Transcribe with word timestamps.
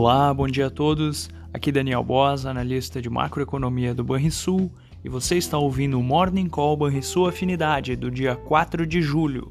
Olá, 0.00 0.32
bom 0.32 0.46
dia 0.46 0.68
a 0.68 0.70
todos. 0.70 1.28
Aqui 1.52 1.72
Daniel 1.72 2.04
Boas, 2.04 2.46
analista 2.46 3.02
de 3.02 3.10
macroeconomia 3.10 3.92
do 3.92 4.04
Banrisul, 4.04 4.70
e 5.04 5.08
você 5.08 5.36
está 5.36 5.58
ouvindo 5.58 5.98
o 5.98 6.02
Morning 6.04 6.48
Call 6.48 6.76
Banrisul 6.76 7.26
Afinidade 7.26 7.96
do 7.96 8.08
dia 8.08 8.36
4 8.36 8.86
de 8.86 9.02
julho. 9.02 9.50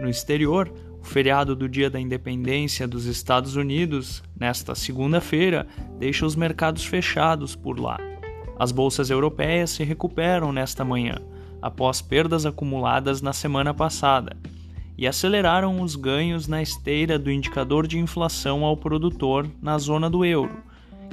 No 0.00 0.08
exterior, 0.08 0.72
o 1.02 1.04
feriado 1.04 1.54
do 1.54 1.68
Dia 1.68 1.90
da 1.90 2.00
Independência 2.00 2.88
dos 2.88 3.04
Estados 3.04 3.56
Unidos, 3.56 4.22
nesta 4.40 4.74
segunda-feira, 4.74 5.66
deixa 5.98 6.24
os 6.24 6.34
mercados 6.34 6.86
fechados 6.86 7.54
por 7.54 7.78
lá. 7.78 7.98
As 8.58 8.72
bolsas 8.72 9.10
europeias 9.10 9.68
se 9.68 9.84
recuperam 9.84 10.50
nesta 10.50 10.82
manhã, 10.82 11.16
após 11.60 12.00
perdas 12.00 12.46
acumuladas 12.46 13.20
na 13.20 13.34
semana 13.34 13.74
passada 13.74 14.34
e 14.96 15.06
aceleraram 15.06 15.80
os 15.80 15.96
ganhos 15.96 16.46
na 16.46 16.62
esteira 16.62 17.18
do 17.18 17.30
indicador 17.30 17.86
de 17.86 17.98
inflação 17.98 18.64
ao 18.64 18.76
produtor 18.76 19.48
na 19.60 19.76
zona 19.78 20.08
do 20.08 20.24
euro, 20.24 20.56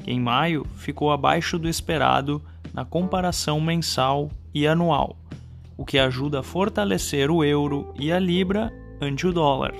que 0.03 0.11
em 0.11 0.19
maio 0.19 0.65
ficou 0.75 1.11
abaixo 1.11 1.57
do 1.57 1.67
esperado 1.67 2.41
na 2.73 2.85
comparação 2.85 3.59
mensal 3.59 4.29
e 4.53 4.67
anual, 4.67 5.17
o 5.77 5.85
que 5.85 5.97
ajuda 5.97 6.39
a 6.39 6.43
fortalecer 6.43 7.31
o 7.31 7.43
euro 7.43 7.93
e 7.99 8.11
a 8.11 8.19
libra 8.19 8.71
ante 9.01 9.25
o 9.25 9.33
dólar. 9.33 9.73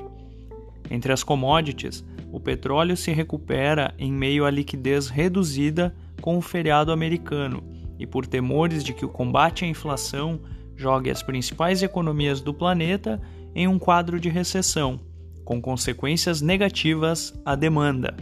Entre 0.89 1.13
as 1.13 1.23
commodities, 1.23 2.03
o 2.31 2.39
petróleo 2.39 2.97
se 2.97 3.11
recupera 3.11 3.93
em 3.97 4.11
meio 4.11 4.45
à 4.45 4.49
liquidez 4.49 5.07
reduzida 5.07 5.95
com 6.21 6.37
o 6.37 6.41
feriado 6.41 6.91
americano 6.91 7.63
e 7.99 8.07
por 8.07 8.25
temores 8.25 8.83
de 8.83 8.93
que 8.93 9.05
o 9.05 9.09
combate 9.09 9.63
à 9.63 9.67
inflação 9.67 10.39
jogue 10.75 11.09
as 11.09 11.21
principais 11.21 11.83
economias 11.83 12.41
do 12.41 12.53
planeta 12.53 13.21
em 13.53 13.67
um 13.67 13.77
quadro 13.77 14.19
de 14.19 14.29
recessão, 14.29 14.99
com 15.43 15.61
consequências 15.61 16.41
negativas 16.41 17.33
à 17.45 17.55
demanda. 17.55 18.15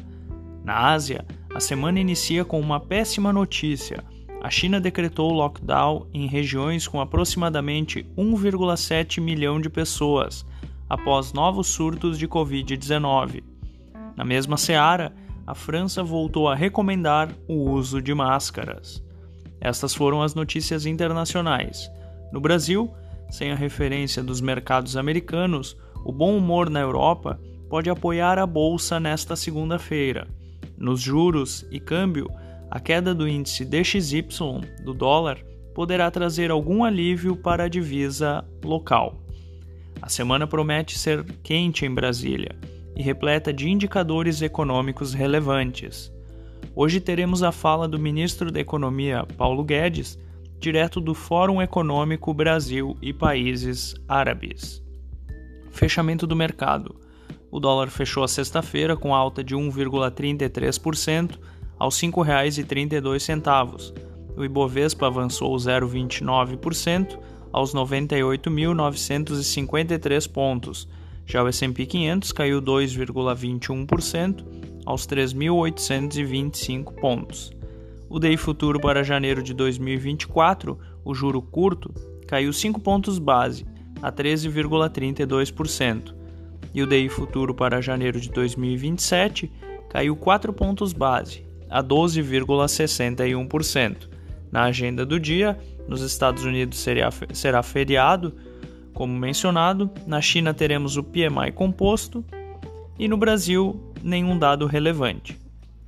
Na 0.64 0.92
Ásia, 0.92 1.26
a 1.54 1.60
semana 1.60 2.00
inicia 2.00 2.46
com 2.46 2.60
uma 2.60 2.80
péssima 2.80 3.34
notícia. 3.34 4.04
A 4.42 4.50
China 4.50 4.80
decretou 4.80 5.32
lockdown 5.34 6.08
em 6.14 6.28
regiões 6.28 6.88
com 6.88 7.02
aproximadamente 7.02 8.06
1,7 8.18 9.22
milhão 9.22 9.60
de 9.60 9.70
pessoas, 9.70 10.46
após 10.90 11.34
novos 11.34 11.68
surtos 11.68 12.18
de 12.18 12.28
Covid-19. 12.28 13.44
Na 14.16 14.26
mesma 14.26 14.58
seara, 14.58 15.14
a 15.46 15.56
França 15.56 16.04
voltou 16.04 16.48
a 16.48 16.56
recomendar 16.56 17.30
o 17.48 17.72
uso 17.72 18.02
de 18.02 18.14
máscaras. 18.14 19.04
Estas 19.62 19.94
foram 19.94 20.22
as 20.22 20.34
notícias 20.34 20.86
internacionais. 20.86 21.90
No 22.32 22.40
Brasil, 22.40 22.92
sem 23.30 23.52
a 23.52 23.56
referência 23.56 24.24
dos 24.24 24.42
mercados 24.42 24.96
americanos, 24.98 25.78
o 26.06 26.12
bom 26.12 26.38
humor 26.38 26.70
na 26.70 26.80
Europa 26.80 27.40
pode 27.70 27.90
apoiar 27.90 28.40
a 28.40 28.46
bolsa 28.46 29.00
nesta 29.00 29.36
segunda-feira. 29.36 30.28
Nos 30.78 31.02
juros 31.02 31.66
e 31.72 31.80
câmbio, 31.80 32.30
a 32.72 32.80
queda 32.80 33.14
do 33.14 33.28
índice 33.28 33.66
DXY 33.66 34.62
do 34.84 34.94
dólar 34.94 35.38
poderá 35.74 36.10
trazer 36.10 36.52
algum 36.52 36.84
alívio 36.84 37.36
para 37.36 37.66
a 37.66 37.68
divisa 37.68 38.44
local. 38.64 39.22
A 40.02 40.10
semana 40.10 40.48
promete 40.48 40.98
ser 40.98 41.24
quente 41.44 41.86
em 41.86 41.94
Brasília 41.94 42.56
e 42.96 43.02
repleta 43.02 43.54
de 43.54 43.70
indicadores 43.70 44.42
econômicos 44.42 45.14
relevantes. 45.14 46.12
Hoje 46.76 47.00
teremos 47.00 47.44
a 47.44 47.52
fala 47.52 47.88
do 47.88 48.00
ministro 48.00 48.52
da 48.52 48.60
Economia, 48.60 49.26
Paulo 49.38 49.64
Guedes, 49.64 50.18
direto 50.60 51.00
do 51.00 51.16
Fórum 51.16 51.62
Econômico 51.62 52.34
Brasil 52.34 52.98
e 53.02 53.14
Países 53.14 53.96
Árabes. 54.08 54.84
Fechamento 55.72 56.28
do 56.28 56.36
mercado. 56.36 57.00
O 57.50 57.60
dólar 57.60 57.90
fechou 57.90 58.24
a 58.24 58.28
sexta-feira 58.28 58.96
com 58.98 59.16
alta 59.16 59.44
de 59.44 59.56
1,33% 59.56 61.40
aos 61.80 62.00
R$ 62.00 62.10
5,32. 62.10 63.94
O 64.36 64.44
Ibovespa 64.44 65.08
avançou 65.08 65.56
0,29% 65.56 67.18
aos 67.52 67.74
98.953 67.74 70.32
pontos. 70.32 70.88
Já 71.26 71.44
o 71.44 71.48
S&P 71.48 71.86
500 71.86 72.32
caiu 72.34 72.62
2,21% 72.62 74.46
aos 74.86 75.08
3.825 75.08 76.94
pontos. 77.00 77.58
O 78.10 78.20
DI 78.20 78.38
futuro 78.38 78.80
para 78.80 79.04
janeiro 79.04 79.44
de 79.44 79.54
2024, 79.54 80.80
o 81.06 81.14
juro 81.14 81.44
curto, 81.44 81.94
caiu 82.28 82.52
5 82.52 82.80
pontos 82.80 83.20
base 83.20 83.68
a 84.02 84.12
13,32%, 84.12 86.16
e 86.74 86.82
o 86.82 86.88
DI 86.88 87.08
futuro 87.08 87.54
para 87.54 87.80
janeiro 87.82 88.20
de 88.20 88.32
2027 88.32 89.52
caiu 89.90 90.16
4 90.16 90.52
pontos 90.54 90.92
base 90.92 91.46
a 91.70 91.84
12,61%. 91.84 94.10
Na 94.52 94.64
agenda 94.64 95.06
do 95.06 95.20
dia, 95.20 95.56
nos 95.88 96.02
Estados 96.02 96.44
Unidos 96.44 96.84
será 97.34 97.62
feriado, 97.62 98.34
como 98.92 99.14
mencionado, 99.14 99.92
na 100.08 100.20
China 100.20 100.52
teremos 100.52 100.98
o 100.98 101.04
PMI 101.04 101.52
composto 101.54 102.26
e 102.98 103.08
no 103.08 103.18
Brasil 103.18 103.94
nenhum 104.02 104.36
dado 104.38 104.66
relevante. 104.66 105.38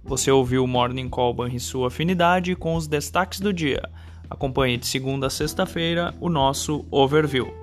Você 0.04 0.32
ouviu 0.32 0.64
o 0.64 0.68
Morning 0.68 1.08
Call 1.08 1.34
Banrisul 1.34 1.86
Afinidade 1.86 2.56
com 2.56 2.76
os 2.76 2.88
destaques 2.88 3.40
do 3.40 3.54
dia. 3.54 3.82
Acompanhe 4.30 4.78
de 4.78 4.88
segunda 4.88 5.28
a 5.28 5.30
sexta-feira 5.30 6.14
o 6.20 6.28
nosso 6.28 6.86
overview. 6.90 7.61